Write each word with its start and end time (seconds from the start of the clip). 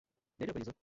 Nejde 0.39 0.51
o 0.51 0.53
peníze. 0.53 0.71